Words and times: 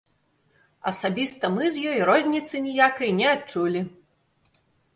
Асабіста 0.91 1.51
мы 1.59 1.69
з 1.75 1.85
ёй 1.91 1.99
розніцы 2.11 2.63
ніякай 2.67 3.09
не 3.21 3.27
адчулі. 3.35 3.87